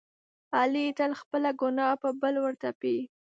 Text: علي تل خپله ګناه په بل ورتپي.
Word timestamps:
علي 0.57 0.85
تل 0.97 1.11
خپله 1.21 1.49
ګناه 1.61 1.95
په 2.01 2.09
بل 2.21 2.35
ورتپي. 2.43 2.97